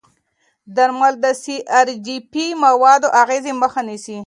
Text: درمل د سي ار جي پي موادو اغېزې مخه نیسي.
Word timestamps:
درمل 0.75 1.13
د 1.23 1.25
سي 1.43 1.57
ار 1.79 1.87
جي 2.05 2.17
پي 2.31 2.45
موادو 2.63 3.07
اغېزې 3.21 3.53
مخه 3.61 3.81
نیسي. 3.87 4.17